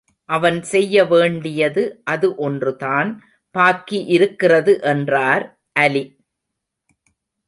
[0.29, 1.83] அவன் செய்ய வேண்டியது
[2.03, 3.09] அது ஒன்றுதான்
[3.55, 5.45] பாக்கியிருக்கிறது என்றார்
[5.79, 6.03] அலி.